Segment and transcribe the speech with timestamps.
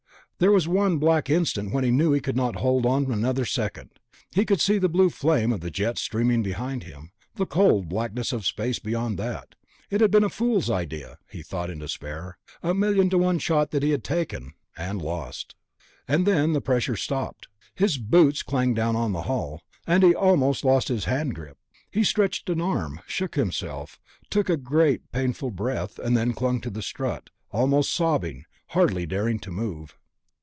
[0.41, 3.91] There was one black instant when he knew he could not hold on another second.
[4.31, 8.33] He could see the blue flame of the jet streaming behind him, the cold blackness
[8.33, 9.53] of space beyond that.
[9.91, 13.69] It had been a fool's idea, he thought in despair, a million to one shot
[13.69, 15.53] that he had taken, and lost....
[16.07, 17.47] And then the pressure stopped.
[17.75, 21.59] His boots clanged down on the hull, and he almost lost his hand grip.
[21.91, 23.99] He stretched an arm, shook himself,
[24.31, 29.37] took a great painful breath, and then clung to the strut, almost sobbing, hardly daring
[29.41, 29.95] to move.